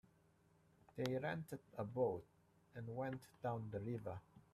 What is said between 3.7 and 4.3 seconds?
river.